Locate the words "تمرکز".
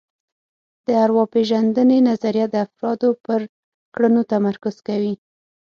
4.31-4.75